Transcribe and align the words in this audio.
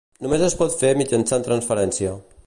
Només 0.25 0.45
es 0.45 0.55
pot 0.61 0.77
fer 0.79 0.89
mitjançant 1.01 1.45
transferència. 1.49 2.17